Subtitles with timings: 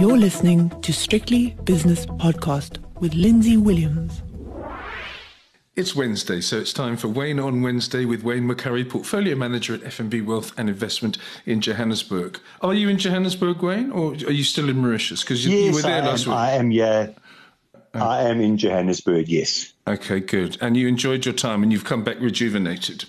[0.00, 4.22] You're listening to Strictly Business Podcast with Lindsay Williams.
[5.76, 9.82] It's Wednesday, so it's time for Wayne on Wednesday with Wayne McCurrie, Portfolio Manager at
[9.82, 12.40] FNB Wealth and Investment in Johannesburg.
[12.62, 15.20] Are you in Johannesburg, Wayne, or are you still in Mauritius?
[15.20, 16.38] Because you, yes, you, were there I last am, week.
[16.38, 17.10] I am, yeah.
[17.92, 18.00] Oh.
[18.00, 19.74] I am in Johannesburg, yes.
[19.86, 20.56] Okay, good.
[20.62, 23.04] And you enjoyed your time and you've come back rejuvenated.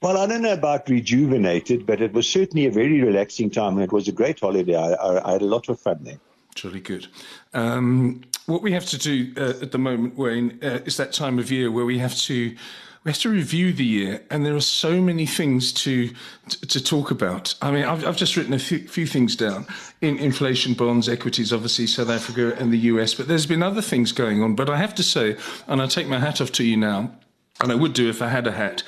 [0.00, 3.82] Well, I don't know about rejuvenated, but it was certainly a very relaxing time and
[3.82, 4.76] it was a great holiday.
[4.76, 6.18] I, I, I had a lot of fun there.
[6.64, 7.06] Really good.
[7.54, 11.38] Um, what we have to do uh, at the moment, Wayne, uh, is that time
[11.38, 12.56] of year where we have to
[13.04, 16.10] we have to review the year, and there are so many things to
[16.48, 17.54] to, to talk about.
[17.62, 19.66] I mean, I've, I've just written a few, few, things down
[20.00, 24.10] in inflation bonds, equities, obviously South Africa and the US, but there's been other things
[24.10, 24.56] going on.
[24.56, 25.36] But I have to say,
[25.68, 27.12] and I take my hat off to you now,
[27.60, 28.82] and I would do if I had a hat,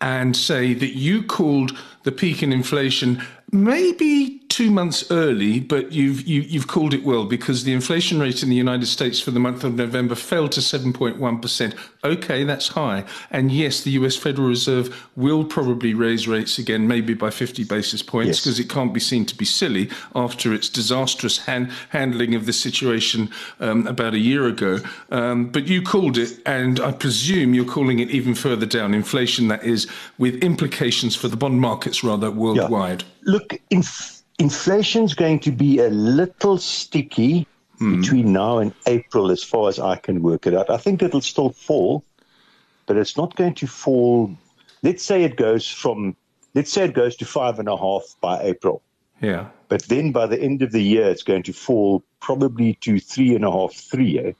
[0.00, 3.22] and say that you called the peak in inflation
[3.52, 7.72] maybe two months early, but you've you, have you have called it well because the
[7.72, 11.74] inflation rate in the United States for the month of November fell to 7.1 percent.
[12.04, 14.16] Okay, that's high, and yes, the U.S.
[14.16, 18.66] Federal Reserve will probably raise rates again, maybe by 50 basis points, because yes.
[18.66, 23.30] it can't be seen to be silly after its disastrous hand, handling of the situation
[23.60, 24.80] um, about a year ago.
[25.10, 28.94] Um, but you called it, and I presume you're calling it even further down.
[28.94, 29.86] Inflation, that is,
[30.18, 33.02] with implications for the bond markets rather worldwide.
[33.02, 33.32] Yeah.
[33.32, 33.82] Look, in
[34.40, 37.46] inflation's going to be a little sticky
[37.80, 38.00] mm.
[38.00, 40.70] between now and April, as far as I can work it out.
[40.70, 42.04] I think it'll still fall,
[42.86, 44.34] but it's not going to fall.
[44.82, 46.16] Let's say it goes from,
[46.54, 48.82] let's say it goes to five and a half by April.
[49.20, 49.48] Yeah.
[49.68, 53.34] But then by the end of the year, it's going to fall probably to three
[53.34, 54.18] and a half, three.
[54.18, 54.32] Eh?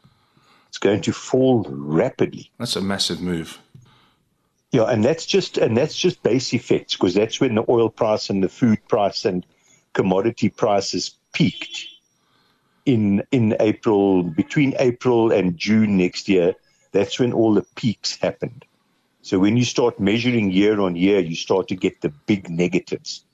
[0.69, 2.51] It's going to fall rapidly.
[2.59, 3.59] That's a massive move.
[4.73, 8.31] Yeah, and that's just and that's just base effects because that's when the oil price
[8.31, 9.45] and the food price and
[9.92, 11.86] commodity prices peaked
[12.86, 16.55] in in April between April and June next year.
[16.92, 18.64] That's when all the peaks happened.
[19.22, 23.25] So when you start measuring year on year, you start to get the big negatives.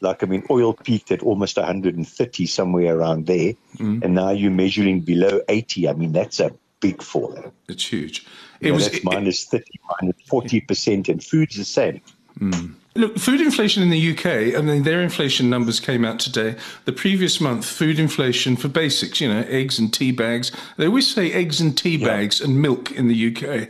[0.00, 4.02] Like I mean, oil peaked at almost 130 somewhere around there, mm.
[4.02, 5.88] and now you're measuring below 80.
[5.88, 7.52] I mean, that's a big fall.
[7.68, 8.26] It's huge.
[8.60, 9.64] It you was know, that's minus 30,
[10.00, 12.00] minus 40 percent, and food's the same.
[12.38, 12.74] Mm.
[12.94, 16.56] Look, food inflation in the UK, I mean, their inflation numbers came out today.
[16.84, 20.52] The previous month, food inflation for basics, you know, eggs and tea bags.
[20.76, 22.06] They always say eggs and tea yeah.
[22.06, 23.68] bags and milk in the UK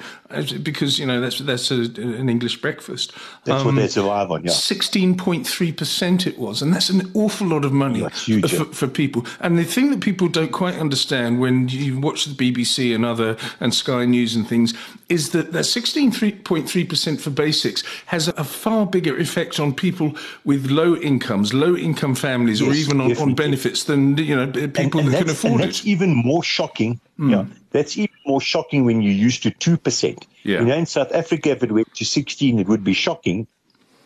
[0.63, 3.13] because, you know, that's that's a, an English breakfast.
[3.45, 4.51] That's um, what they survive on, yeah.
[4.51, 6.63] 16.3% it was.
[6.63, 9.27] And that's an awful lot of money huge, for, for, people.
[9.41, 13.37] And the thing that people don't quite understand when you watch the BBC and other
[13.61, 14.75] and Sky News and things
[15.09, 20.71] is that that 16.3% for basics has a far bigger bigger effect on people with
[20.71, 25.01] low incomes, low income families, yes, or even on, on, benefits than you know people
[25.01, 27.01] and, and that can afford and that's even more shocking.
[27.19, 27.31] Mm.
[27.31, 30.27] Yeah, that's even more shocking when you're used to two percent.
[30.43, 30.61] Yeah.
[30.61, 33.47] You know, in South Africa, if it went to sixteen, it would be shocking.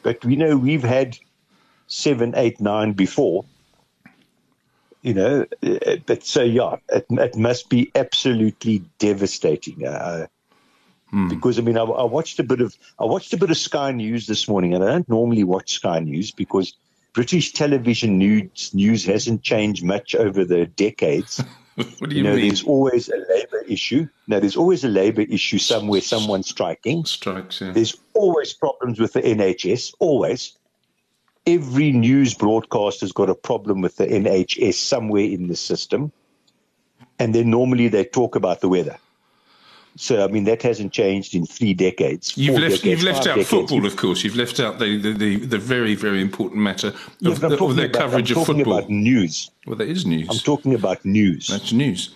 [0.03, 1.19] But we know we've had
[1.89, 3.45] seven, eight, nine before.
[5.03, 9.87] You know, uh, but so yeah, it, it must be absolutely devastating.
[9.87, 10.27] Uh,
[11.13, 11.29] Mm.
[11.29, 13.93] Because I mean, I, I, watched a bit of I watched a bit of Sky
[13.93, 16.75] News this morning, and I don't normally watch Sky News because
[17.13, 21.43] British television news news hasn't changed much over the decades.
[21.77, 22.49] what do you, you know, mean?
[22.49, 24.09] There's always a labour issue.
[24.27, 27.05] Now, there's always a labour issue somewhere, someone's striking.
[27.05, 27.61] Strikes.
[27.61, 27.73] Yeah.
[27.73, 29.95] There's always problems with the NHS.
[30.01, 30.57] Always.
[31.47, 36.11] Every news broadcast has got a problem with the NHS somewhere in the system,
[37.21, 38.99] and then normally they talk about the weather.
[39.97, 42.37] So I mean that hasn't changed in three decades.
[42.37, 43.49] You've left, decades, you've left out decades.
[43.49, 44.23] football, of course.
[44.25, 46.89] You've left out the, the, the, the very very important matter
[47.25, 48.79] of, the, of their coverage of football.
[48.79, 49.51] About news.
[49.67, 50.29] Well, there is news.
[50.31, 51.49] I'm talking about news.
[51.49, 52.15] That's news.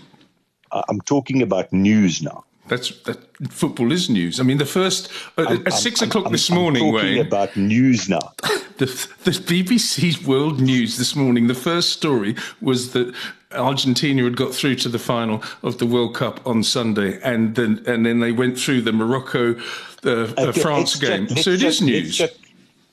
[0.73, 2.45] I'm talking about news now.
[2.71, 3.19] That's that.
[3.51, 4.39] Football is news.
[4.39, 6.85] I mean, the first uh, I'm, at 6 o'clock I'm, this morning.
[6.85, 8.21] I'm talking Wayne, about news now.
[8.79, 8.87] the,
[9.25, 11.49] the BBC World News this morning.
[11.49, 13.13] The first story was that
[13.51, 17.83] Argentina had got through to the final of the World Cup on Sunday, and then
[17.89, 19.59] and then they went through the Morocco
[20.05, 21.27] uh, okay, France game.
[21.27, 22.21] Check, so it is news.
[22.21, 22.41] Let's check,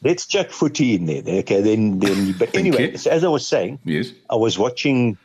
[0.03, 1.21] let's check footy in there.
[1.41, 2.33] Okay, then then.
[2.33, 5.19] But anyway, so as I was saying, yes, I was watching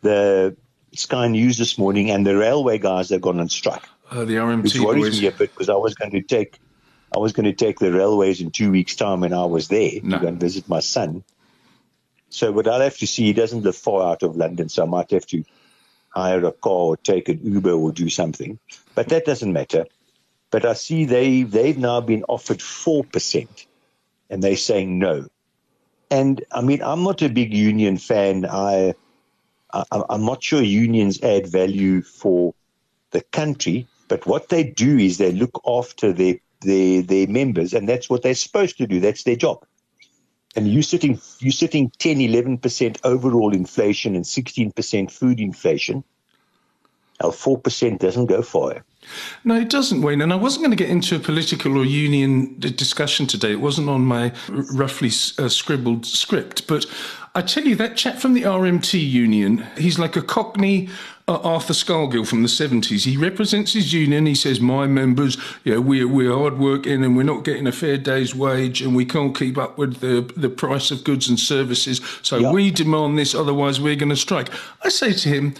[0.00, 0.56] the
[0.94, 3.82] Sky News this morning, and the railway guys have gone on strike.
[4.12, 5.20] Uh, the RMT which worries boys.
[5.22, 6.60] me a bit because I was going to take
[7.14, 9.92] I was going to take the railways in two weeks' time and I was there
[10.02, 10.16] no.
[10.16, 11.24] to go and visit my son.
[12.28, 13.24] So, but I'll have to see.
[13.24, 15.44] He doesn't live far out of London, so I might have to
[16.10, 18.58] hire a car or take an Uber or do something.
[18.94, 19.86] But that doesn't matter.
[20.50, 23.66] But I see they they've now been offered four percent,
[24.28, 25.26] and they're saying no.
[26.10, 28.44] and I mean, I'm not a big union fan.
[28.44, 28.94] I,
[29.72, 32.54] I I'm not sure unions add value for
[33.10, 37.88] the country, but what they do is they look after their their their members, and
[37.88, 39.00] that's what they're supposed to do.
[39.00, 39.64] That's their job.
[40.54, 46.04] And you sitting you sitting 10, 11 percent overall inflation and 16 percent food inflation.
[47.32, 48.84] Four percent doesn't go far.
[49.44, 50.20] No, it doesn't, Wayne.
[50.20, 53.52] And I wasn't going to get into a political or union discussion today.
[53.52, 56.66] It wasn't on my roughly uh, scribbled script.
[56.66, 56.84] But
[57.34, 60.90] I tell you, that chap from the RMT union, he's like a Cockney
[61.28, 63.04] uh, Arthur Scargill from the 70s.
[63.04, 64.26] He represents his union.
[64.26, 67.72] He says, My members, you know, we're, we're hard working and we're not getting a
[67.72, 71.38] fair day's wage and we can't keep up with the, the price of goods and
[71.38, 72.00] services.
[72.22, 72.52] So yep.
[72.52, 74.48] we demand this, otherwise we're going to strike.
[74.82, 75.54] I say to him,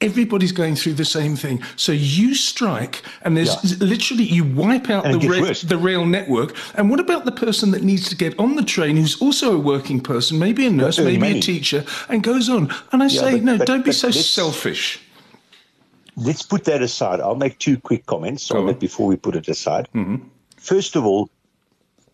[0.00, 1.60] Everybody's going through the same thing.
[1.74, 3.84] So you strike, and there's yeah.
[3.84, 6.56] literally you wipe out the, ra- the rail network.
[6.76, 9.58] And what about the person that needs to get on the train, who's also a
[9.58, 11.40] working person, maybe a nurse, maybe many.
[11.40, 12.72] a teacher, and goes on?
[12.92, 15.00] And I yeah, say, no, don't be so selfish.
[16.18, 17.20] Let's put that aside.
[17.20, 19.88] I'll make two quick comments on, on it before we put it aside.
[19.94, 20.26] Mm-hmm.
[20.56, 21.30] First of all,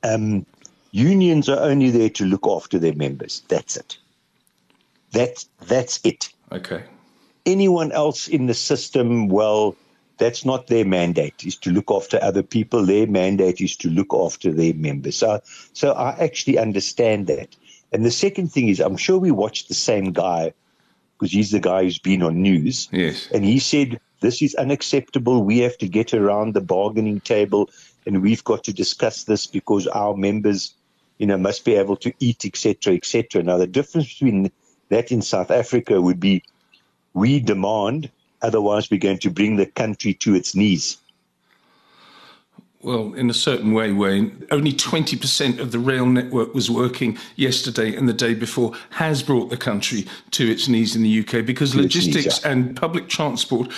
[0.03, 0.45] um,
[0.93, 3.43] unions are only there to look after their members.
[3.49, 3.97] That's it.
[5.13, 6.31] That's that's it.
[6.53, 6.85] Okay
[7.47, 9.77] anyone else in the system, well,
[10.19, 12.87] that's not their mandate, is to look after other people.
[12.87, 15.17] Their mandate is to look after their members.
[15.17, 15.41] So,
[15.73, 17.57] so I actually understand that.
[17.93, 20.53] And the second thing is, I'm sure we watched the same guy
[21.25, 22.87] because he's the guy who's been on news.
[22.93, 23.31] Yes.
[23.33, 25.43] And he said, this is unacceptable.
[25.43, 27.71] We have to get around the bargaining table
[28.05, 30.75] and we've got to discuss this because our members,
[31.17, 33.43] you know, must be able to eat, etc., etc.
[33.43, 34.53] Now, the difference between
[34.91, 36.43] that in South Africa would be
[37.15, 38.11] we demand,
[38.43, 40.99] otherwise, we're going to bring the country to its knees.
[42.85, 47.97] Well, in a certain way, Wayne, only 20% of the rail network was working yesterday
[47.97, 51.75] and the day before has brought the country to its knees in the UK because
[51.75, 53.73] logistics and public transport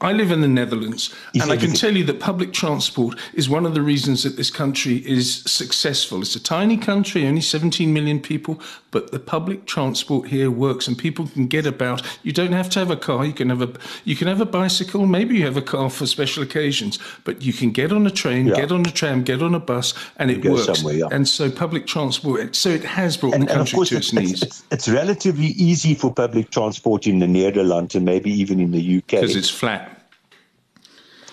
[0.00, 3.66] I live in the Netherlands, and I can tell you that public transport is one
[3.66, 6.22] of the reasons that this country is successful.
[6.22, 8.60] It's a tiny country, only 17 million people,
[8.92, 12.02] but the public transport here works, and people can get about.
[12.22, 13.24] You don't have to have a car.
[13.24, 13.72] You can have a
[14.04, 15.04] you can have a bicycle.
[15.04, 18.46] Maybe you have a car for special occasions, but you can get on a train,
[18.46, 18.54] yeah.
[18.54, 20.80] get on a tram, get on a bus, and it works.
[20.84, 21.08] Yeah.
[21.10, 22.54] And so public transport.
[22.54, 24.42] So it has brought and, the country to its, its knees.
[24.44, 28.98] It's, it's relatively easy for public transport in the Netherlands and maybe even in the
[28.98, 29.87] UK because it's flat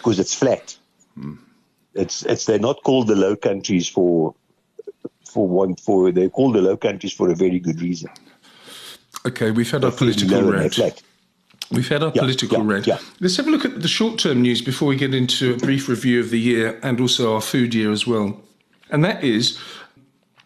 [0.05, 0.77] because it's flat.
[1.17, 1.39] Mm.
[1.95, 4.35] It's it's they're not called the Low Countries for
[5.23, 8.09] for one for they're called the Low Countries for a very good reason.
[9.25, 11.03] Okay, we've had they're our political rant.
[11.71, 12.85] We've had our yeah, political yeah, rant.
[12.85, 12.99] Yeah.
[13.19, 15.89] Let's have a look at the short term news before we get into a brief
[15.89, 18.39] review of the year and also our food year as well.
[18.91, 19.57] And that is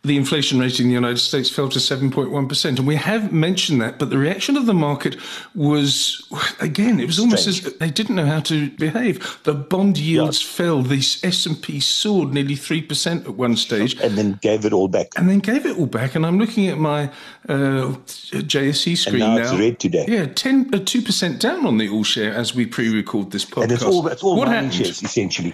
[0.03, 2.65] the inflation rate in the United States fell to 7.1%.
[2.65, 5.17] And we have mentioned that, but the reaction of the market
[5.53, 6.25] was,
[6.61, 7.65] again, it was almost Strange.
[7.65, 9.39] as they didn't know how to behave.
[9.43, 10.83] The bond yields fell.
[10.83, 13.99] The S&P soared nearly 3% at one stage.
[13.99, 15.09] And then gave it all back.
[15.17, 16.15] And then gave it all back.
[16.15, 17.11] And I'm looking at my
[17.49, 19.43] uh, JSE screen and now.
[19.43, 19.51] now.
[19.51, 20.05] it's red today.
[20.07, 23.63] Yeah, 10, uh, 2% down on the all share as we pre-record this podcast.
[23.63, 24.73] And it's all, it's all what happened?
[24.73, 25.53] shares, essentially.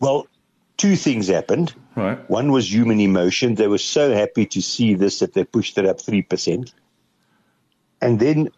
[0.00, 0.28] Well,
[0.78, 1.74] two things happened.
[1.94, 2.18] Right.
[2.30, 3.56] One was human emotion.
[3.56, 6.72] They were so happy to see this that they pushed it up 3%.
[8.00, 8.48] And then,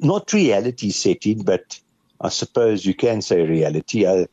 [0.00, 1.78] not reality set in, but
[2.20, 4.06] I suppose you can say reality.
[4.06, 4.26] Uh,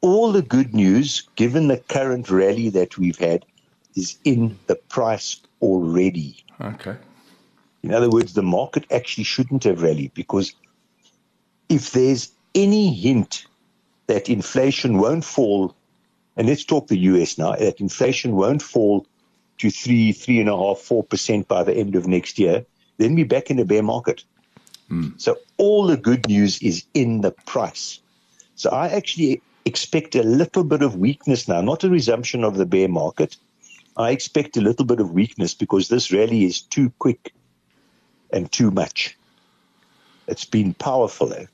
[0.00, 3.44] all the good news, given the current rally that we've had,
[3.94, 6.36] is in the price already.
[6.60, 6.96] Okay.
[7.82, 10.54] In other words, the market actually shouldn't have rallied because
[11.68, 13.46] if there's any hint
[14.06, 15.74] that inflation won't fall
[16.36, 19.06] and let's talk the US now, that inflation won't fall
[19.58, 22.64] to three, three and a half, four percent by the end of next year,
[22.98, 24.24] then we're back in a bear market.
[24.90, 25.20] Mm.
[25.20, 28.00] So all the good news is in the price.
[28.56, 32.66] So I actually expect a little bit of weakness now, not a resumption of the
[32.66, 33.36] bear market.
[33.96, 37.32] I expect a little bit of weakness because this rally is too quick
[38.32, 39.16] and too much.
[40.26, 41.32] It's been powerful.
[41.32, 41.46] Eh?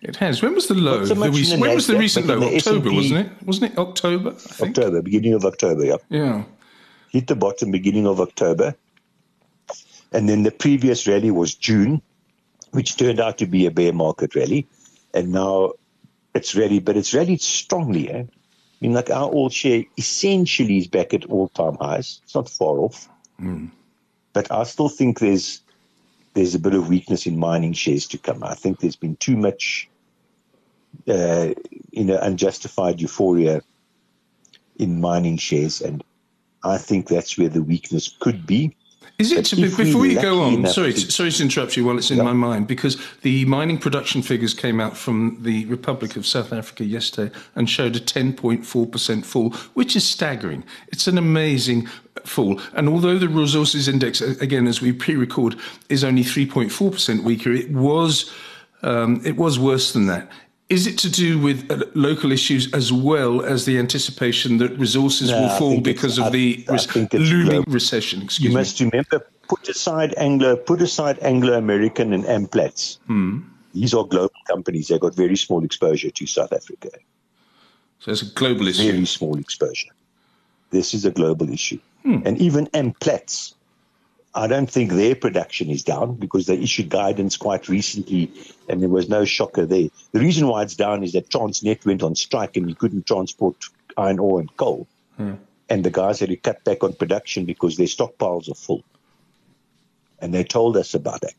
[0.00, 0.42] It has.
[0.42, 1.04] When was the low?
[1.04, 2.36] So the recent, when was the recent low?
[2.36, 3.46] October, S&P, wasn't it?
[3.46, 4.36] Wasn't it October?
[4.60, 5.96] October, beginning of October, yeah.
[6.08, 6.44] Yeah.
[7.10, 8.74] Hit the bottom beginning of October.
[10.12, 12.00] And then the previous rally was June,
[12.70, 14.66] which turned out to be a bear market rally.
[15.14, 15.72] And now
[16.34, 18.10] it's rallied, but it's rallied strongly.
[18.10, 18.22] Eh?
[18.22, 18.26] I
[18.80, 22.20] mean, like our all share essentially is back at all time highs.
[22.22, 23.08] It's not far off.
[23.40, 23.70] Mm.
[24.32, 25.60] But I still think there's
[26.38, 28.44] there's a bit of weakness in mining shares to come.
[28.44, 29.88] I think there's been too much,
[31.08, 31.48] uh,
[31.90, 33.60] you know, unjustified euphoria
[34.76, 36.04] in mining shares, and
[36.62, 38.76] I think that's where the weakness could be.
[39.18, 39.50] Is it?
[39.56, 42.22] before you go on, sorry, to, sorry to interrupt you while it's in yeah.
[42.22, 46.84] my mind, because the mining production figures came out from the Republic of South Africa
[46.84, 50.62] yesterday and showed a 10.4% fall, which is staggering.
[50.86, 51.88] It's an amazing
[52.26, 52.60] fall.
[52.74, 55.56] And although the resources index, again, as we pre-record,
[55.88, 58.32] is only 3.4% weaker, it was
[58.82, 60.30] um, it was worse than that.
[60.68, 65.30] Is it to do with uh, local issues as well as the anticipation that resources
[65.30, 68.22] no, will fall because of I, the I looming recession?
[68.22, 68.50] Excuse me.
[68.50, 68.60] you me.
[68.60, 72.98] must remember, put aside Anglo, put aside Anglo American and Amplats.
[73.06, 73.40] Hmm.
[73.74, 74.88] These are global companies.
[74.88, 76.90] They've got very small exposure to South Africa.
[78.00, 78.92] So it's a global issue.
[78.92, 79.90] Very small exposure.
[80.70, 81.78] This is a global issue.
[82.02, 82.20] Hmm.
[82.24, 83.54] And even Amplats,
[84.34, 88.30] I don't think their production is down because they issued guidance quite recently
[88.68, 89.88] and there was no shocker there.
[90.12, 93.56] The reason why it's down is that Transnet went on strike and you couldn't transport
[93.96, 94.86] iron ore and coal.
[95.16, 95.34] Hmm.
[95.68, 98.84] And the guys had to cut back on production because their stockpiles are full.
[100.20, 101.34] And they told us about that.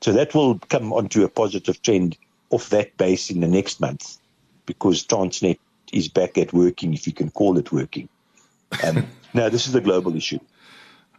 [0.00, 2.16] So that will come onto a positive trend
[2.50, 4.18] off that base in the next month
[4.66, 5.58] because Transnet
[5.92, 8.08] is back at working, if you can call it working.
[8.84, 10.38] Um, now, this is a global issue.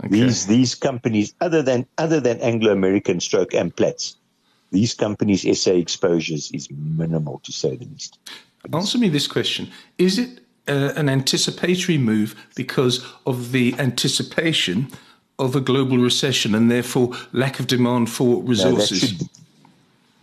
[0.04, 0.10] Okay.
[0.10, 4.16] These these companies, other than other than Anglo American Stroke Amplats,
[4.72, 8.18] these companies' SA exposures is minimal to say the least.
[8.74, 14.88] Answer me this question: Is it uh, an anticipatory move because of the anticipation
[15.38, 19.22] of a global recession and therefore lack of demand for resources?
[19.22, 19.28] No,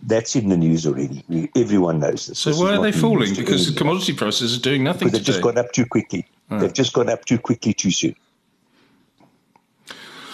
[0.03, 1.23] that's in the news already.
[1.55, 2.39] Everyone knows this.
[2.39, 3.33] So this why are they falling?
[3.35, 5.07] Because the commodity prices are doing nothing.
[5.07, 6.25] Because they've just gone up too quickly.
[6.49, 6.59] Oh.
[6.59, 8.15] They've just gone up too quickly too soon.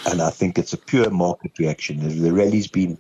[0.08, 2.22] And I think it's a pure market reaction.
[2.22, 2.98] The rally's been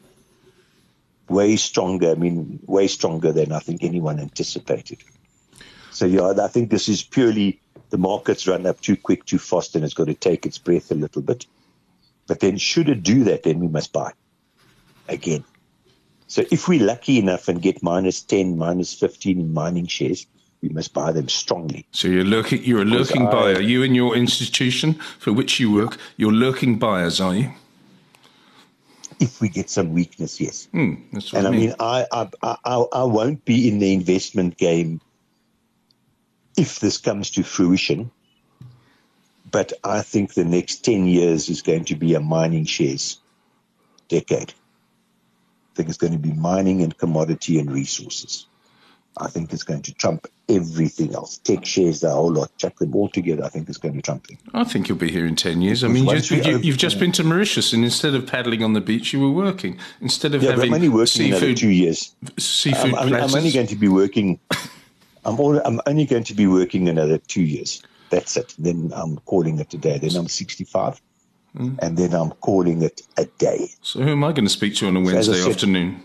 [1.30, 2.12] way stronger.
[2.12, 5.04] I mean, way stronger than I think anyone anticipated.
[5.92, 9.76] So yeah, I think this is purely the market's run up too quick, too fast,
[9.76, 11.46] and it's got to take its breath a little bit.
[12.28, 14.12] But then, should it do that, then we must buy
[15.08, 15.44] again.
[16.28, 20.26] So if we're lucky enough and get minus 10, minus 15 in mining shares,
[20.68, 21.86] we must buy them strongly.
[21.92, 23.62] So you're lurking, you're a lurking I, buyer.
[23.62, 27.52] You and your institution for which you work, you're lurking buyers, are you?
[29.20, 30.68] If we get some weakness, yes.
[30.74, 35.02] Mm, and I mean, mean I, I, I, I won't be in the investment game
[36.58, 38.10] if this comes to fruition.
[39.52, 43.20] But I think the next 10 years is going to be a mining shares
[44.10, 44.50] decade.
[44.52, 48.48] I think it's going to be mining and commodity and resources.
[49.18, 51.38] I think it's going to trump everything else.
[51.38, 53.44] Tech shares, the whole lot, chuck them all together.
[53.44, 54.38] I think it's going to trump them.
[54.54, 55.84] I think you'll be here in 10 years.
[55.84, 58.82] I mean, you, have you, just been to Mauritius, and instead of paddling on the
[58.82, 59.80] beach, you were working.
[60.02, 62.14] Instead of yeah, having I'm only working seafood, two years.
[62.38, 64.40] Seafood I'm, I'm, I'm only going to be working.
[65.26, 67.82] I'm, all, I'm only going to be working another two years.
[68.10, 68.54] That's it.
[68.60, 69.98] Then I'm calling it a day.
[69.98, 71.02] Then I'm 65.
[71.58, 71.80] Mm.
[71.82, 73.72] And then I'm calling it a day.
[73.82, 76.04] So who am I going to speak to on a Wednesday so said, afternoon?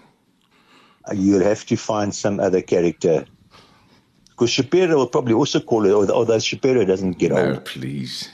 [1.13, 3.25] You'll have to find some other character.
[4.31, 7.65] Because Shapiro will probably also call it, although Shapiro doesn't get no, old.
[7.65, 8.29] please.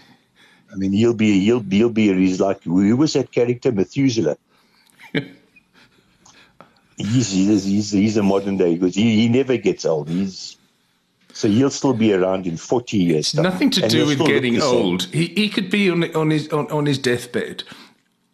[0.73, 3.73] I mean, he'll be, he'll, he'll be, he's like, who was that character?
[3.73, 4.37] Methuselah.
[6.97, 10.09] he's, he's, he's, he's a modern day because he, he never gets old.
[10.09, 10.57] He's,
[11.33, 13.35] so he'll still be around in 40 years.
[13.35, 15.05] Nothing to do with getting old.
[15.05, 17.65] He, he could be on, on, his, on, on his deathbed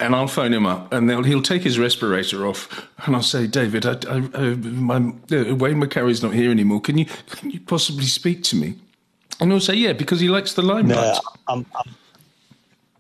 [0.03, 3.87] and I'll phone him up, and he'll take his respirator off, and I'll say, David,
[3.87, 6.81] I, I, I, my, uh, Wayne McCurrie's not here anymore.
[6.81, 8.75] Can you can you possibly speak to me?
[9.41, 10.97] And he'll say, yeah, because he likes the limelight.
[10.97, 11.95] No, I'm, I'm,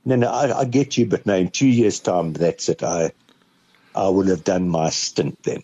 [0.04, 2.82] no, no, I, I, get you, but no, in two years' time, that's it.
[2.82, 3.12] I
[3.94, 5.62] I will have done my stint then.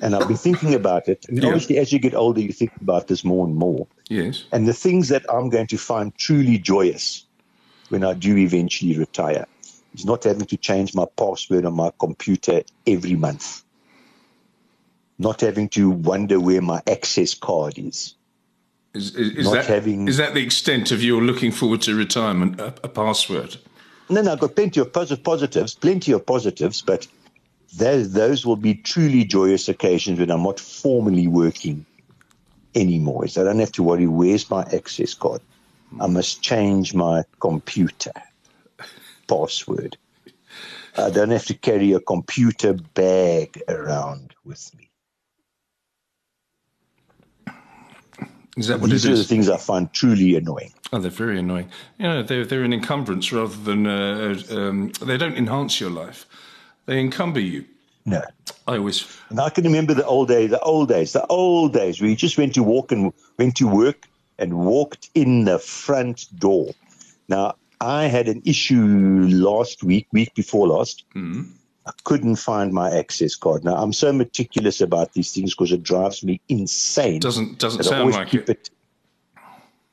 [0.00, 1.26] And I've been thinking about it.
[1.28, 1.48] And yeah.
[1.48, 3.86] obviously, as you get older, you think about this more and more.
[4.08, 4.44] Yes.
[4.52, 7.24] And the things that I'm going to find truly joyous
[7.88, 9.46] when I do eventually retire
[9.94, 13.62] is not having to change my password on my computer every month.
[15.18, 18.14] Not having to wonder where my access card is.
[18.94, 22.60] Is, is, is that, having, is that the extent of your looking forward to retirement,
[22.60, 23.56] a, a password?
[24.10, 27.06] No, no, I've got plenty of positives, plenty of positives, but
[27.76, 31.86] those, those will be truly joyous occasions when I'm not formally working
[32.74, 33.28] anymore.
[33.28, 35.40] So I don't have to worry, where's my access card?
[35.98, 38.12] I must change my computer
[39.32, 39.96] password.
[40.96, 44.90] I don't have to carry a computer bag around with me.
[48.58, 50.74] Is that what These are the things I find truly annoying.
[50.92, 51.70] Oh, they're very annoying.
[51.98, 56.26] You know, they're, they're an encumbrance rather than, uh, um, they don't enhance your life.
[56.84, 57.64] They encumber you.
[58.04, 58.20] No.
[58.68, 59.06] I always.
[59.30, 62.16] And I can remember the old days, the old days, the old days where you
[62.16, 64.06] just went to walk and went to work
[64.38, 66.72] and walked in the front door
[67.28, 71.04] Now, I had an issue last week, week before last.
[71.16, 71.50] Mm.
[71.84, 73.64] I couldn't find my access card.
[73.64, 77.18] Now, I'm so meticulous about these things because it drives me insane.
[77.18, 78.48] Doesn't doesn't sound like it.
[78.48, 78.70] it.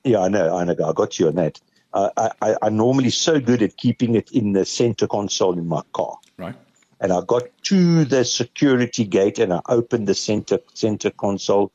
[0.04, 0.76] Yeah, I know, I know.
[0.88, 1.60] I got you on that.
[1.92, 5.68] Uh, I, I, I'm normally so good at keeping it in the center console in
[5.68, 6.16] my car.
[6.38, 6.56] Right.
[7.02, 11.72] And I got to the security gate and I opened the center center console,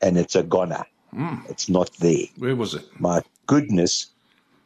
[0.00, 0.84] and it's a goner.
[1.14, 1.48] Mm.
[1.48, 2.26] It's not there.
[2.36, 2.84] Where was it?
[2.98, 4.11] My goodness,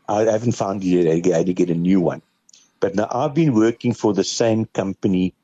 [0.09, 1.35] I haven't found it yet.
[1.35, 2.23] I had to get a new one.
[2.81, 5.35] But now I've been working for the same company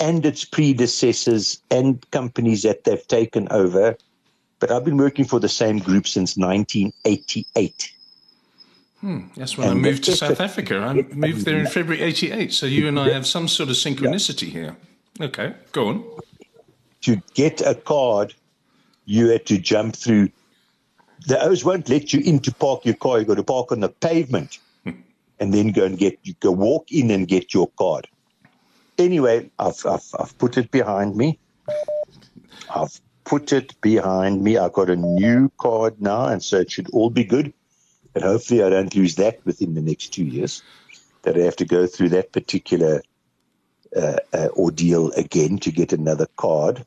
[0.00, 3.96] and its predecessors and companies that they've taken over.
[4.58, 7.92] But I've been working for the same group since 1988.
[9.00, 9.20] Hmm.
[9.36, 10.78] That's when and I moved to South Africa.
[10.78, 12.52] I moved there in February 88.
[12.52, 14.76] So you and I have some sort of synchronicity here.
[15.20, 16.04] Okay, go on.
[17.02, 18.34] To get a card,
[19.04, 20.30] you had to jump through.
[21.26, 23.18] The O's won't let you in to park your car.
[23.18, 26.92] You've got to park on the pavement and then go and get you go walk
[26.92, 28.08] in and get your card.
[28.98, 31.38] Anyway, I've, I've, I've put it behind me.
[32.74, 34.58] I've put it behind me.
[34.58, 37.52] I've got a new card now, and so it should all be good.
[38.14, 40.62] And hopefully, I don't lose that within the next two years.
[41.22, 43.02] That I have to go through that particular
[43.96, 46.84] uh, uh, ordeal again to get another card.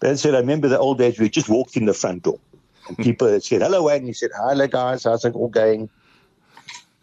[0.00, 2.38] But I said, I remember the old days we just walked in the front door,
[2.88, 5.04] and people had said, "Hello, Wayne." He said, "Hello, guys.
[5.04, 5.88] How's it all going?"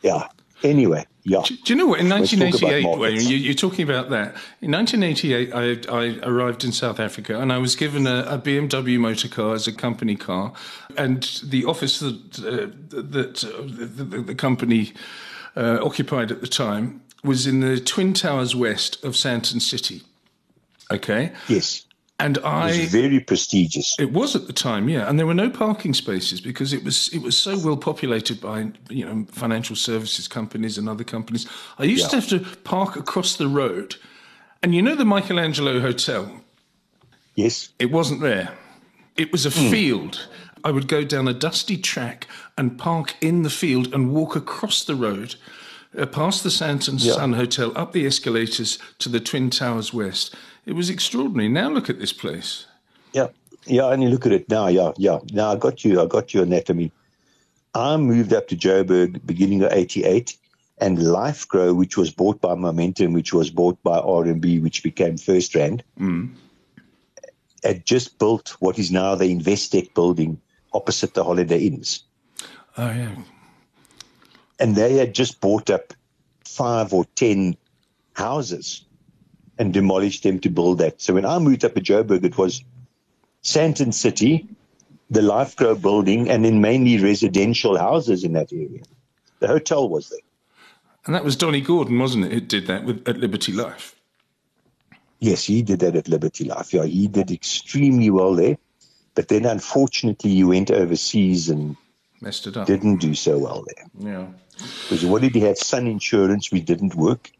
[0.01, 0.27] Yeah,
[0.63, 1.41] Anyway, yeah.
[1.43, 1.99] Do, do you know what?
[1.99, 4.35] In 1988, you, are talking about that.
[4.61, 8.97] In 1988, I, I, arrived in South Africa and I was given a, a, BMW
[8.97, 10.53] motor car as a company car.
[10.95, 14.93] And the office that, uh, that uh, the, the, the, company
[15.57, 20.01] uh, occupied at the time was in the Twin Towers west of Sandton City.
[20.91, 21.33] Okay?
[21.49, 21.85] Yes.
[22.19, 23.95] And I it was very prestigious.
[23.99, 25.09] It was at the time, yeah.
[25.09, 28.71] And there were no parking spaces because it was it was so well populated by
[28.89, 31.47] you know financial services companies and other companies.
[31.79, 32.09] I used yeah.
[32.09, 33.95] to have to park across the road,
[34.61, 36.41] and you know the Michelangelo Hotel.
[37.35, 38.53] Yes, it wasn't there.
[39.17, 39.71] It was a mm.
[39.71, 40.27] field.
[40.63, 44.83] I would go down a dusty track and park in the field and walk across
[44.83, 45.35] the road,
[45.97, 47.13] uh, past the Sandton yeah.
[47.13, 50.33] Sun Hotel, up the escalators to the Twin Towers West
[50.65, 51.49] it was extraordinary.
[51.49, 52.65] Now look at this place.
[53.13, 53.27] Yeah,
[53.65, 53.91] yeah.
[53.91, 54.67] And you look at it now.
[54.67, 55.19] Yeah, yeah.
[55.31, 56.01] Now I got you.
[56.01, 56.91] I got you anatomy.
[57.75, 60.37] I moved up to Joburg beginning of '88,
[60.77, 65.81] and Lifegro, which was bought by Momentum, which was bought by RMB, which became FirstRand,
[65.99, 66.33] mm.
[67.63, 70.39] had just built what is now the Investec building
[70.73, 72.03] opposite the Holiday Inns.
[72.77, 73.15] Oh yeah.
[74.59, 75.93] And they had just bought up
[76.45, 77.57] five or ten
[78.13, 78.85] houses
[79.57, 81.01] and demolished them to build that.
[81.01, 82.63] So when I moved up to Joburg, it was
[83.43, 84.47] Sandton City,
[85.09, 88.83] the Lifegro building, and then mainly residential houses in that area.
[89.39, 90.19] The hotel was there.
[91.05, 92.33] And that was Donnie Gordon, wasn't it?
[92.33, 93.95] It did that with, at Liberty Life.
[95.19, 96.73] Yes, he did that at Liberty Life.
[96.73, 98.57] Yeah, he did extremely well there.
[99.15, 101.77] But then unfortunately, he went overseas and
[102.21, 102.67] messed it up.
[102.67, 104.13] Didn't do so well there.
[104.13, 104.27] Yeah.
[104.57, 105.57] Because what did he have?
[105.57, 107.31] Sun insurance, we didn't work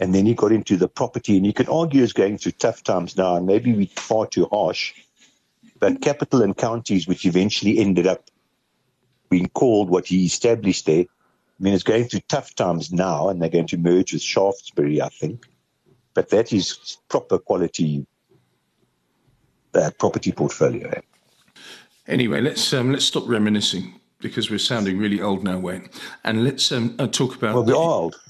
[0.00, 1.36] and then he got into the property.
[1.36, 4.46] And you can argue he's going through tough times now, and maybe we're far too
[4.52, 4.94] harsh.
[5.80, 8.30] But capital and counties, which eventually ended up
[9.30, 13.42] being called what he established there, I mean, it's going through tough times now, and
[13.42, 15.46] they're going to merge with Shaftesbury, I think.
[16.14, 18.06] But that is proper quality
[19.74, 21.00] uh, property portfolio.
[22.06, 25.88] Anyway, let's um, let's stop reminiscing because we're sounding really old now, Wayne,
[26.24, 27.54] and let's um, uh, talk about.
[27.54, 28.20] Well, we're old.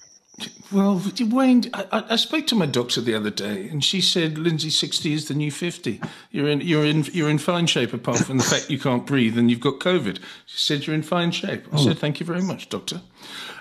[0.70, 4.68] Well, Wayne, I, I, spoke to my doctor the other day, and she said, "Lindsay,
[4.68, 6.00] sixty is the new 50.
[6.30, 9.38] You're in, you're in, you're in fine shape, apart from the fact you can't breathe
[9.38, 11.94] and you've got COVID." She said, "You're in fine shape." I said, oh.
[11.94, 13.00] "Thank you very much, doctor."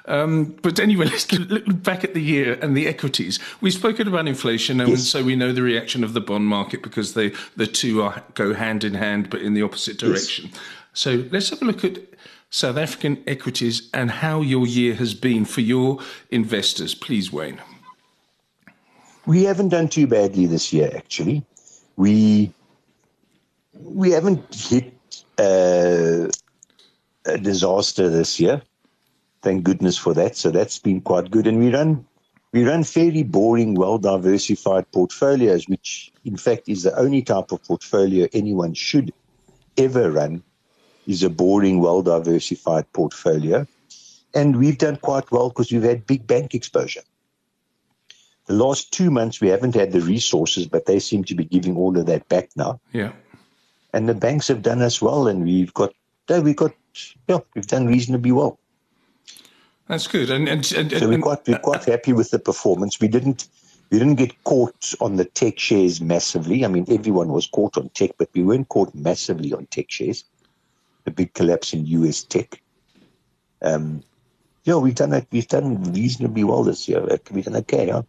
[0.06, 3.40] Um, but anyway, let's look back at the year and the equities.
[3.62, 5.08] We've spoken about inflation, and yes.
[5.08, 8.54] so we know the reaction of the bond market because they the two are, go
[8.54, 10.50] hand in hand, but in the opposite direction.
[10.52, 10.62] Yes.
[10.94, 12.00] So let's have a look at
[12.50, 16.00] South African equities and how your year has been for your
[16.32, 16.96] investors.
[16.96, 17.62] Please, Wayne.
[19.26, 21.46] We haven't done too badly this year, actually.
[21.98, 22.54] We
[23.74, 24.94] we haven't hit
[25.38, 26.30] uh,
[27.26, 28.62] a disaster this year.
[29.42, 30.36] Thank goodness for that.
[30.38, 31.48] So that's been quite good.
[31.48, 32.06] And we run
[32.54, 37.62] we run fairly boring, well diversified portfolios, which in fact is the only type of
[37.64, 39.14] portfolio anyone should
[39.78, 40.42] ever run
[41.08, 43.66] is a boring, well diversified portfolio.
[44.36, 47.02] And we've done quite well because we've had big bank exposure.
[48.46, 51.76] The last two months, we haven't had the resources, but they seem to be giving
[51.76, 52.80] all of that back now.
[52.94, 53.14] Yeah.
[53.94, 55.94] And the banks have done us well, and we've got,
[56.30, 56.74] we've got,
[57.28, 58.60] yeah, we've done reasonably well.
[59.88, 60.30] That's good.
[60.30, 63.00] And, and, and so we're quite, we're quite happy with the performance.
[63.00, 63.48] We didn't
[63.90, 66.66] we didn't get caught on the tech shares massively.
[66.66, 70.26] I mean, everyone was caught on tech, but we weren't caught massively on tech shares.
[71.08, 72.62] The big collapse in US tech.
[73.62, 74.04] Um,
[74.66, 75.26] yeah, we've done it.
[75.32, 77.02] We've done reasonably well this year.
[77.32, 77.88] We've done okay.
[77.88, 78.04] Huh?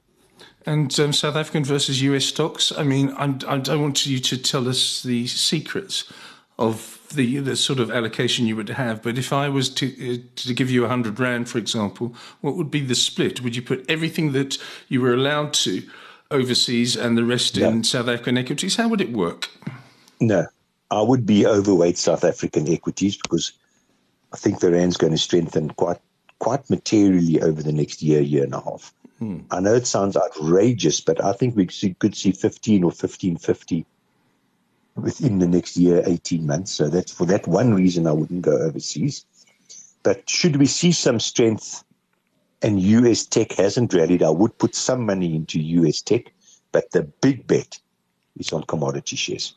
[0.67, 2.73] And um, South African versus US stocks.
[2.77, 6.13] I mean, I'm, I do not want you to tell us the secrets
[6.59, 9.01] of the the sort of allocation you would have.
[9.01, 12.57] But if I was to uh, to give you a hundred rand, for example, what
[12.57, 13.43] would be the split?
[13.43, 14.59] Would you put everything that
[14.89, 15.85] you were allowed to
[16.33, 17.69] overseas and the rest yeah.
[17.69, 18.75] in South African equities?
[18.75, 19.51] How would it work?
[20.21, 20.47] No,
[20.91, 23.53] I would be overweight South African equities because
[24.33, 26.01] I think the rand's going to strengthen quite
[26.39, 28.95] quite materially over the next year, year and a half.
[29.19, 29.41] Hmm.
[29.51, 33.85] I know it sounds outrageous, but I think we could see 15 or 1550
[34.95, 36.73] within the next year, 18 months.
[36.73, 39.25] So that's for that one reason I wouldn't go overseas.
[40.03, 41.83] But should we see some strength
[42.63, 46.33] and US tech hasn't rallied, I would put some money into US tech.
[46.71, 47.81] But the big bet
[48.39, 49.55] is on commodity shares.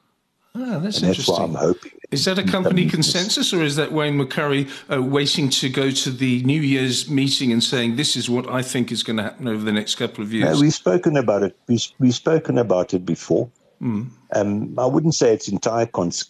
[0.54, 1.12] Ah, that's and interesting.
[1.12, 1.92] That's what I'm hoping.
[2.12, 6.12] Is that a company consensus, or is that Wayne McCurrie uh, waiting to go to
[6.12, 9.48] the New Year's meeting and saying this is what I think is going to happen
[9.48, 10.56] over the next couple of years?
[10.56, 11.58] No, we've spoken about it.
[11.68, 13.50] We, we've spoken about it before.
[13.82, 14.10] Mm.
[14.36, 16.30] Um, I wouldn't say it's entire cons-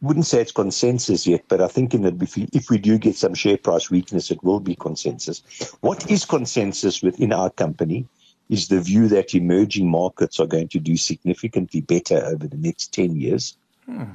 [0.00, 2.98] wouldn't say it's consensus yet, but I think in the, if, we, if we do
[2.98, 5.42] get some share price weakness, it will be consensus.
[5.80, 8.06] What is consensus within our company
[8.52, 12.92] is the view that emerging markets are going to do significantly better over the next
[12.92, 13.56] 10 years.
[13.86, 14.12] Hmm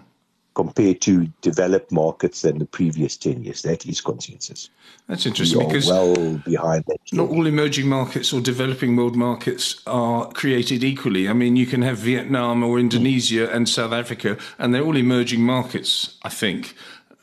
[0.58, 3.62] compared to developed markets than the previous 10 years.
[3.62, 4.72] That is consensus.
[5.08, 6.98] That's interesting we because well behind that.
[7.14, 11.30] Not all emerging markets or developing world markets are created equally.
[11.30, 13.54] I mean, you can have Vietnam or Indonesia mm.
[13.54, 16.74] and South Africa, and they're all emerging markets, I think.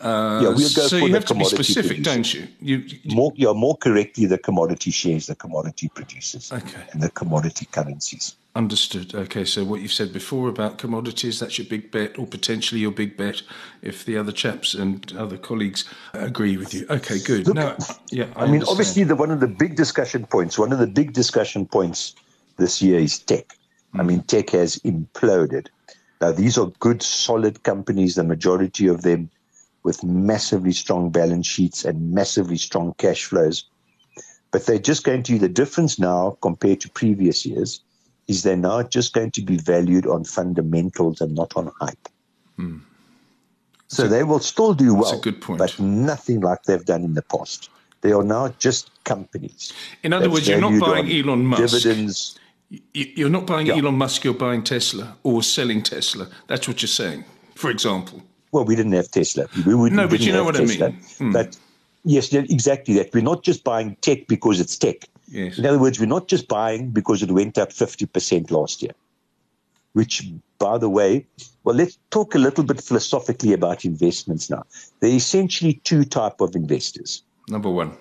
[0.04, 2.14] Uh, yeah, we'll go so you have to be specific, producers.
[2.14, 2.46] don't you?
[2.60, 3.16] You, you?
[3.16, 6.82] More, yeah, more correctly, the commodity shares, the commodity producers, okay.
[6.92, 8.36] and the commodity currencies.
[8.54, 9.14] Understood.
[9.14, 12.90] Okay, so what you've said before about commodities, that's your big bet, or potentially your
[12.90, 13.40] big bet,
[13.80, 16.86] if the other chaps and other colleagues agree with you.
[16.90, 17.46] Okay, good.
[17.46, 17.76] Look, now,
[18.10, 20.86] yeah, I, I mean, obviously, the one of the big discussion points, one of the
[20.86, 22.14] big discussion points
[22.58, 23.56] this year is tech.
[23.94, 24.00] Mm.
[24.00, 25.68] I mean, tech has imploded.
[26.20, 29.30] Now, these are good, solid companies, the majority of them
[29.84, 33.64] with massively strong balance sheets and massively strong cash flows.
[34.50, 37.80] But they're just going to, be the difference now compared to previous years
[38.26, 42.08] is they're now just going to be valued on fundamentals and not on hype.
[42.56, 42.78] Hmm.
[43.88, 45.58] So they will still do well, That's a good point.
[45.58, 47.68] but nothing like they've done in the past.
[48.00, 49.72] They are now just companies.
[50.02, 51.62] In other words, you're not buying Elon Musk.
[51.62, 52.38] Dividends.
[52.92, 53.76] You're not buying yeah.
[53.76, 56.28] Elon Musk, you're buying Tesla or selling Tesla.
[56.46, 58.22] That's what you're saying, for example.
[58.54, 59.48] Well, we didn't have Tesla.
[59.66, 60.86] We wouldn't, no, but you know what Tesla.
[60.86, 61.00] I mean.
[61.18, 61.32] Hmm.
[61.32, 61.56] But
[62.04, 63.12] yes, exactly that.
[63.12, 65.08] We're not just buying tech because it's tech.
[65.26, 65.58] Yes.
[65.58, 68.92] In other words, we're not just buying because it went up 50% last year,
[69.94, 71.26] which, by the way,
[71.64, 74.62] well, let's talk a little bit philosophically about investments now.
[75.00, 77.24] There are essentially two type of investors.
[77.48, 77.96] Number one.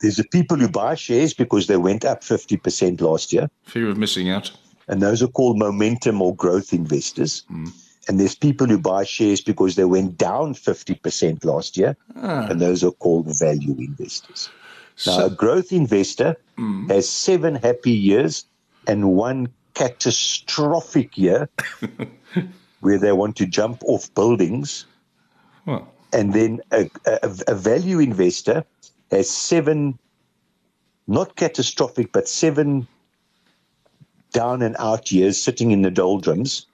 [0.00, 3.50] There's the people who buy shares because they went up 50% last year.
[3.64, 4.50] Fear of missing out.
[4.88, 7.42] And those are called momentum or growth investors.
[7.52, 7.72] Mm.
[8.08, 11.96] And there's people who buy shares because they went down 50% last year.
[12.16, 12.46] Ah.
[12.48, 14.48] And those are called value investors.
[15.06, 16.88] Now, so, a growth investor mm.
[16.88, 18.44] has seven happy years
[18.86, 21.48] and one catastrophic year
[22.80, 24.86] where they want to jump off buildings.
[25.66, 25.92] Well.
[26.12, 28.64] And then a, a, a value investor
[29.10, 29.98] has seven,
[31.06, 32.86] not catastrophic, but seven
[34.32, 36.66] down and out years sitting in the doldrums.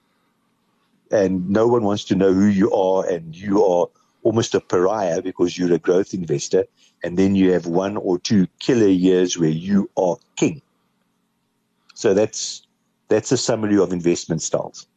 [1.13, 3.87] And no one wants to know who you are, and you are
[4.23, 6.65] almost a pariah because you're a growth investor
[7.03, 10.61] and then you have one or two killer years where you are king.
[11.93, 12.65] So that's
[13.09, 14.87] that's a summary of investment styles.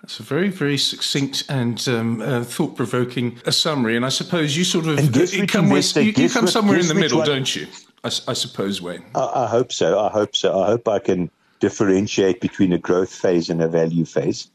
[0.00, 3.96] That's a very, very succinct and um, uh, thought-provoking a summary.
[3.96, 6.94] And I suppose you sort of you come, with, you, you come somewhere in the
[6.94, 7.66] middle, one, don't you?
[8.02, 9.02] I, I suppose, Wayne.
[9.14, 9.98] I, I, hope so.
[9.98, 10.60] I hope so.
[10.60, 14.50] I hope I can differentiate between a growth phase and a value phase.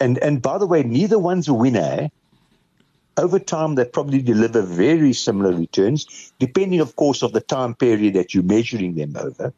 [0.00, 2.10] And and by the way, neither one's a winner.
[3.16, 8.14] Over time they probably deliver very similar returns, depending, of course, of the time period
[8.14, 9.54] that you're measuring them over.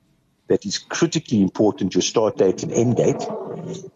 [0.46, 3.22] That is critically important, your start date and end date.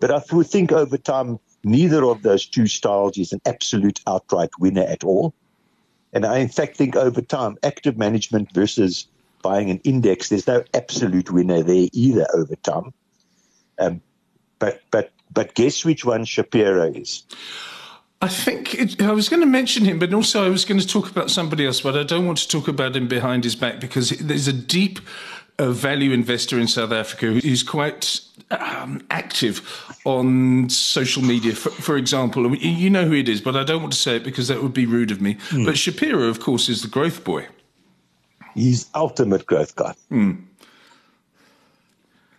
[0.01, 4.51] But I would think over time, neither of those two styles is an absolute outright
[4.59, 5.33] winner at all.
[6.13, 9.07] And I, in fact, think over time, active management versus
[9.43, 12.93] buying an index, there's no absolute winner there either over time.
[13.79, 14.03] Um,
[14.59, 17.25] but, but, but guess which one Shapiro is?
[18.21, 20.87] I think it, I was going to mention him, but also I was going to
[20.87, 23.81] talk about somebody else, but I don't want to talk about him behind his back
[23.81, 25.01] because there's a deep
[25.59, 28.21] uh, value investor in South Africa who's quite
[28.53, 29.61] um, active
[30.05, 31.53] on social media.
[31.53, 34.25] For, for, example, you know who it is, but I don't want to say it
[34.25, 35.35] because that would be rude of me.
[35.51, 35.67] Mm.
[35.67, 37.49] But Shapiro, of course, is the growth boy.
[38.55, 39.95] He's ultimate growth guy.
[40.11, 40.45] Mm.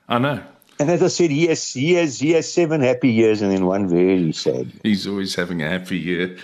[0.08, 0.44] I know.
[0.84, 3.66] And as I said, he has, he has he has seven happy years and then
[3.66, 4.70] one very sad.
[4.84, 6.36] He's always having a happy year.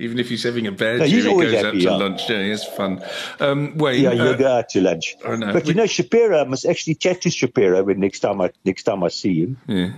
[0.00, 1.90] Even if he's having a bad no, year, he goes happy, out to yeah.
[1.92, 2.28] lunch.
[2.28, 3.00] Yeah, it's fun.
[3.38, 5.14] Um, Wayne, yeah, you uh, go out to lunch.
[5.24, 5.52] I know.
[5.52, 8.50] But we, you know, Shapiro, I must actually chat to Shapiro when next time I
[8.64, 9.56] next time I see him.
[9.68, 9.92] Yeah.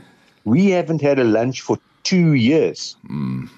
[0.45, 2.97] We haven't had a lunch for two years.
[3.09, 3.49] Mm.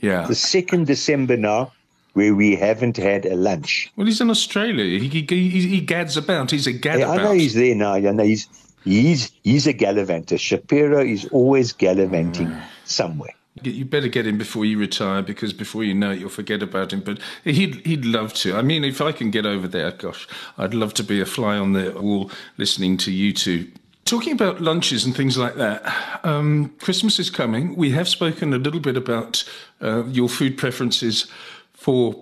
[0.00, 0.26] Yeah.
[0.26, 1.72] The second December now
[2.12, 3.90] where we haven't had a lunch.
[3.96, 4.98] Well, he's in Australia.
[4.98, 6.50] He, he, he, he gads about.
[6.50, 6.98] He's a gadabout.
[6.98, 7.94] Yeah, I know he's there now.
[7.94, 8.48] I know he's
[8.86, 10.38] he's he's a gallivanter.
[10.38, 12.62] Shapiro is always gallivanting mm.
[12.84, 13.34] somewhere.
[13.62, 16.92] You better get him before you retire because before you know it, you'll forget about
[16.92, 17.00] him.
[17.00, 18.54] But he'd he'd love to.
[18.54, 21.56] I mean, if I can get over there, gosh, I'd love to be a fly
[21.56, 23.70] on the wall listening to you two.
[24.04, 25.82] Talking about lunches and things like that,
[26.22, 27.74] um, Christmas is coming.
[27.74, 29.42] We have spoken a little bit about
[29.80, 31.26] uh, your food preferences
[31.72, 32.14] for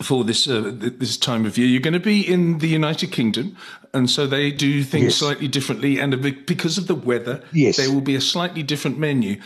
[0.00, 1.66] for this uh, this time of year.
[1.66, 3.56] You're going to be in the United Kingdom,
[3.94, 5.16] and so they do things yes.
[5.16, 5.98] slightly differently.
[5.98, 7.76] And because of the weather, yes.
[7.76, 9.36] there will be a slightly different menu.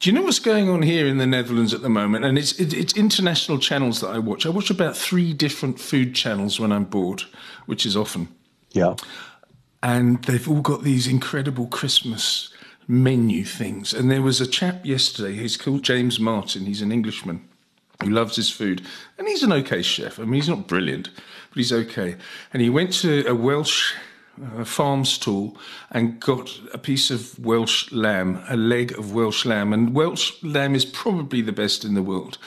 [0.00, 2.24] Do you know what's going on here in the Netherlands at the moment?
[2.24, 4.46] And it's it's international channels that I watch.
[4.46, 7.22] I watch about three different food channels when I'm bored,
[7.66, 8.28] which is often.
[8.70, 8.94] Yeah.
[9.82, 12.52] And they've all got these incredible Christmas
[12.86, 13.92] menu things.
[13.92, 15.34] And there was a chap yesterday.
[15.34, 16.66] He's called James Martin.
[16.66, 17.48] He's an Englishman
[18.02, 18.82] who loves his food,
[19.18, 20.18] and he's an okay chef.
[20.20, 21.10] I mean, he's not brilliant,
[21.58, 22.14] but he's okay.
[22.52, 23.92] And he went to a Welsh
[24.40, 25.56] uh, farm stall
[25.90, 30.76] and got a piece of Welsh lamb, a leg of Welsh lamb, and Welsh lamb
[30.76, 32.38] is probably the best in the world.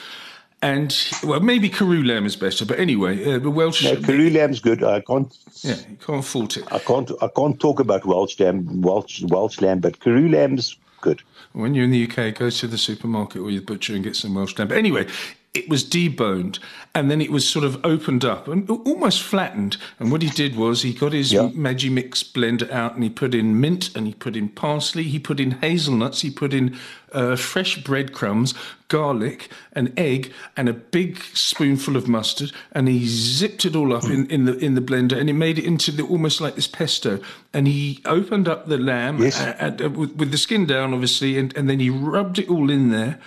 [0.62, 3.84] And well, maybe Karoo lamb is better, but anyway, uh, the Welsh.
[3.84, 4.82] No, Karoo lamb's good.
[4.82, 5.36] I can't.
[5.62, 6.64] Yeah, you can't fault it.
[6.72, 7.10] I can't.
[7.20, 11.22] I can't talk about Welsh lamb, Welsh Welsh lamb, but Karoo lamb's good.
[11.52, 14.34] When you're in the UK, go to the supermarket or your butcher and get some
[14.34, 14.68] Welsh lamb.
[14.68, 15.06] But anyway,
[15.54, 16.58] it was deboned
[16.94, 19.76] and then it was sort of opened up and almost flattened.
[19.98, 21.50] And what he did was he got his yeah.
[21.50, 25.40] Magimix blender out and he put in mint and he put in parsley, he put
[25.40, 26.78] in hazelnuts, he put in
[27.12, 28.54] uh, fresh breadcrumbs,
[28.88, 32.52] garlic, an egg, and a big spoonful of mustard.
[32.72, 35.58] And he zipped it all up in, in the in the blender and he made
[35.58, 37.20] it into the, almost like this pesto.
[37.52, 39.38] And he opened up the lamb yes.
[39.38, 42.70] at, at, with, with the skin down, obviously, and, and then he rubbed it all
[42.70, 43.18] in there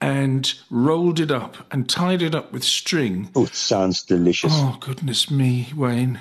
[0.00, 3.30] and rolled it up and tied it up with string.
[3.34, 4.52] Oh, it sounds delicious.
[4.54, 6.18] Oh, goodness me, Wayne.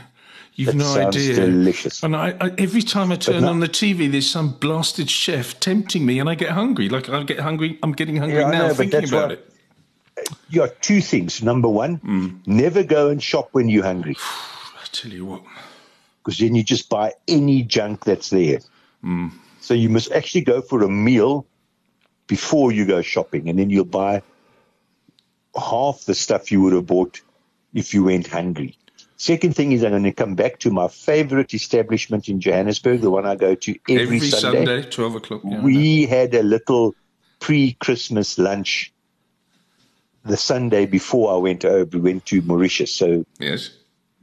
[0.55, 1.35] You've that no sounds idea.
[1.35, 2.03] delicious.
[2.03, 6.05] And I, I, every time I turn on the TV, there's some blasted chef tempting
[6.05, 6.89] me, and I get hungry.
[6.89, 7.79] Like I get hungry.
[7.81, 9.49] I'm getting hungry yeah, now know, thinking about it.
[10.49, 11.41] Yeah, two things.
[11.41, 12.45] Number one, mm.
[12.45, 14.17] never go and shop when you're hungry.
[14.19, 15.43] I tell you what,
[16.21, 18.59] because then you just buy any junk that's there.
[19.01, 19.31] Mm.
[19.61, 21.45] So you must actually go for a meal
[22.29, 24.21] before you go shopping, and then you'll buy
[25.53, 27.19] half the stuff you would have bought
[27.73, 28.77] if you went hungry.
[29.17, 33.09] Second thing is I'm going to come back to my favorite establishment in Johannesburg, the
[33.09, 34.65] one I go to every, every Sunday.
[34.65, 35.41] Sunday, 12 o'clock.
[35.43, 36.95] Yeah, we had a little
[37.41, 38.93] pre-Christmas lunch
[40.23, 42.93] the Sunday before I went over, we went to Mauritius.
[42.93, 43.71] So yes,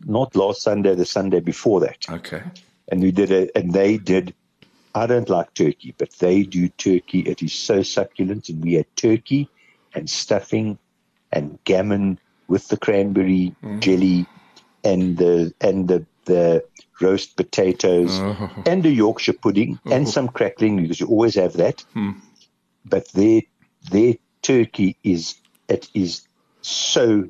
[0.05, 2.05] not last Sunday, the Sunday before that.
[2.09, 2.42] Okay.
[2.88, 4.35] And we did it, and they did
[4.97, 7.21] I don't like turkey, but they do turkey.
[7.21, 8.49] It is so succulent.
[8.49, 9.51] And we had turkey
[9.95, 10.79] and stuffing
[11.31, 13.81] and gammon with the cranberry mm.
[13.81, 14.27] jelly
[14.83, 16.65] and the and the the
[16.99, 18.63] roast potatoes oh.
[18.65, 19.93] and a Yorkshire pudding oh.
[19.93, 21.85] and some crackling because you always have that.
[21.95, 22.17] Mm.
[22.87, 23.43] But their
[23.91, 25.35] their turkey is
[25.69, 26.27] it is
[26.63, 27.29] so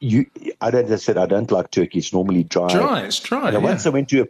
[0.00, 0.26] you
[0.60, 2.00] I don't I said I don't like turkey.
[2.00, 2.68] It's normally dry.
[2.68, 3.52] Dry, it's dry.
[3.52, 3.58] Yeah.
[3.58, 4.26] once I went to a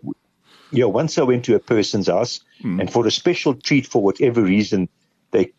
[0.72, 2.80] yeah, once I went to a person's house, mm.
[2.80, 4.88] and for a special treat, for whatever reason,
[5.30, 5.52] they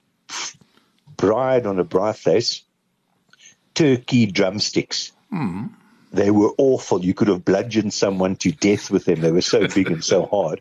[1.17, 2.63] bride on a face
[3.73, 5.11] turkey drumsticks.
[5.33, 5.71] Mm.
[6.13, 7.03] They were awful.
[7.03, 9.21] You could have bludgeoned someone to death with them.
[9.21, 10.59] They were so big and so hard.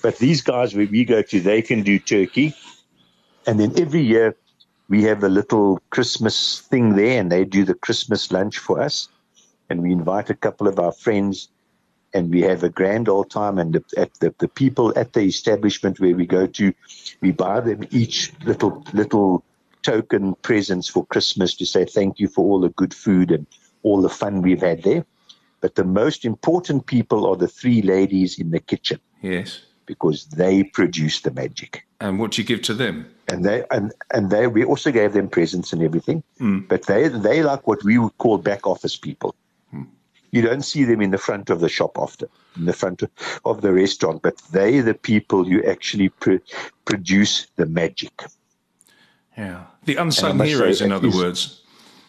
[0.00, 2.54] But these guys, where we go to, they can do turkey.
[3.46, 4.36] And then every year
[4.88, 9.08] we have a little Christmas thing there, and they do the Christmas lunch for us.
[9.68, 11.48] And we invite a couple of our friends
[12.14, 13.58] and we have a grand old time.
[13.58, 16.72] And the, at the, the people at the establishment where we go to,
[17.20, 19.44] we buy them each little little
[19.82, 23.46] token presents for Christmas to say thank you for all the good food and
[23.82, 25.04] all the fun we've had there.
[25.60, 29.00] But the most important people are the three ladies in the kitchen.
[29.22, 29.60] Yes.
[29.86, 31.86] Because they produce the magic.
[32.00, 33.06] And what do you give to them?
[33.32, 36.22] and they and and they we also gave them presents and everything.
[36.40, 36.68] Mm.
[36.68, 39.34] But they they like what we would call back office people.
[40.32, 43.02] You don't see them in the front of the shop often, in the front
[43.44, 46.42] of the restaurant, but they the people who actually pr-
[46.86, 48.24] produce the magic.
[49.36, 51.60] Yeah, the unsung heroes, in other words.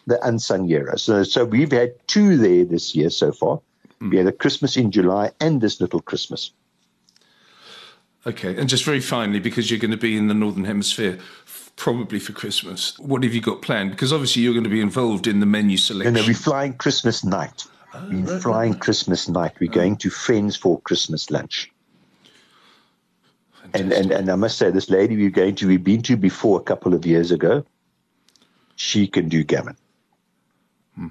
[0.06, 1.02] The unsung heroes.
[1.02, 3.60] So, so we've had two there this year so far.
[4.00, 4.10] Mm.
[4.10, 6.52] We had a Christmas in July and this little Christmas.
[8.26, 11.18] Okay, and just very finally, because you're going to be in the Northern Hemisphere
[11.76, 13.90] probably for Christmas, what have you got planned?
[13.90, 16.14] Because obviously you're going to be involved in the menu selection.
[16.14, 17.66] No, no, we're flying Christmas night.
[17.94, 18.74] Oh, we're right, flying.
[18.74, 19.52] Christmas night.
[19.60, 19.74] We're oh.
[19.74, 21.70] going to Friends for Christmas lunch.
[23.72, 26.60] And, and and I must say, this lady we're going to, we've been to before
[26.60, 27.64] a couple of years ago.
[28.76, 29.76] She can do gammon.
[30.96, 31.08] Hmm.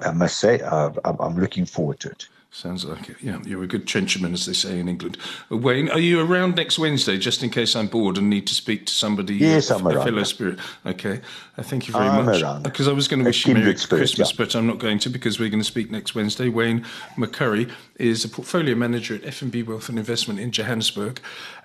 [0.00, 2.28] I must say, uh, I'm looking forward to it.
[2.56, 3.18] Sounds like it.
[3.20, 5.18] Yeah, you're a good trencherman, as they say in England.
[5.52, 8.54] Uh, Wayne, are you around next Wednesday, just in case I'm bored and need to
[8.54, 9.34] speak to somebody?
[9.34, 10.06] Yes, I'm a around.
[10.06, 10.58] fellow spirit.
[10.86, 11.20] Okay,
[11.58, 12.40] uh, thank you very I'm much.
[12.40, 12.62] Around.
[12.62, 14.36] Because I was going to wish you Merry spirit, Christmas, yeah.
[14.38, 16.48] but I'm not going to because we're going to speak next Wednesday.
[16.48, 16.82] Wayne
[17.18, 21.20] McCurrie is a portfolio manager at FNB Wealth and Investment in Johannesburg,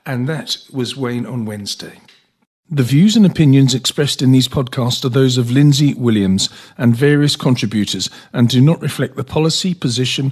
[0.06, 2.02] and that was Wayne on Wednesday.
[2.74, 7.36] The views and opinions expressed in these podcasts are those of Lindsay Williams and various
[7.36, 10.32] contributors and do not reflect the policy, position,